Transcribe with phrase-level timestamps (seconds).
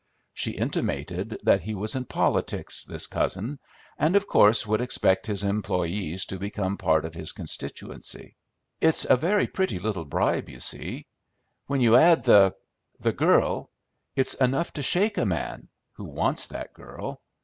[0.33, 3.59] She intimated that he was in politics, this cousin,
[3.99, 8.35] and of course would expect his employees to become part of his constituency.
[8.79, 11.05] It's a very pretty little bribe, you see;
[11.67, 12.55] when you add the
[12.99, 13.69] the girl,
[14.15, 17.21] it's enough to shake a man who wants that girl.